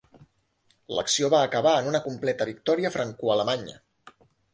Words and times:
L'acció 0.99 1.29
va 1.33 1.41
acabar 1.47 1.73
en 1.81 1.89
una 1.91 2.01
completa 2.05 2.47
victòria 2.51 2.91
francoalemanya. 2.97 3.77